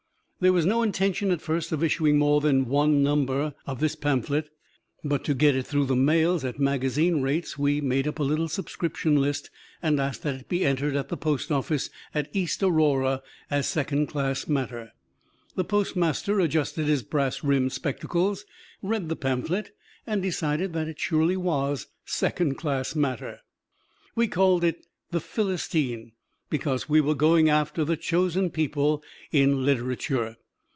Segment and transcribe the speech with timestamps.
[0.43, 4.49] There was no intention at first of issuing more than one number of this pamphlet,
[5.03, 8.47] but to get it through the mails at magazine rates we made up a little
[8.47, 9.51] subscription list
[9.83, 14.07] and asked that it be entered at the post office at East Aurora as second
[14.07, 14.93] class matter.
[15.53, 18.43] The postmaster adjusted his brass rimmed spectacles,
[18.81, 19.69] read the pamphlet,
[20.07, 23.41] and decided that it surely was second class matter.
[24.15, 26.13] We called it "The Philistine"
[26.49, 30.35] because we were going after the "Chosen People" in literature.